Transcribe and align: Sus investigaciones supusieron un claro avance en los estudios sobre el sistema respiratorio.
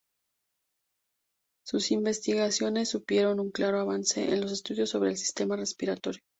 Sus 1.63 1.91
investigaciones 1.91 2.89
supusieron 2.89 3.39
un 3.39 3.51
claro 3.51 3.79
avance 3.79 4.33
en 4.33 4.41
los 4.41 4.51
estudios 4.51 4.89
sobre 4.89 5.11
el 5.11 5.17
sistema 5.17 5.55
respiratorio. 5.55 6.23